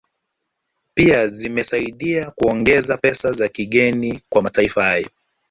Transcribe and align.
Pia 0.93 1.27
zimesaidaia 1.27 2.31
kuongeza 2.31 2.97
pesa 2.97 3.31
za 3.31 3.47
kigeni 3.49 4.21
kwa 4.29 4.41
mataifa 4.41 4.83
hayo 4.83 5.09